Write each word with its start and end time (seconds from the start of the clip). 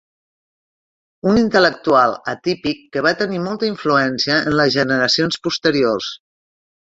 Un 1.31 1.35
intel·lectual 1.41 2.15
atípic 2.31 2.79
que 2.97 3.03
va 3.07 3.13
tenir 3.21 3.43
molta 3.43 3.69
influència 3.73 4.41
en 4.53 4.57
les 4.61 4.73
generacions 4.79 5.41
posteriors. 5.49 6.09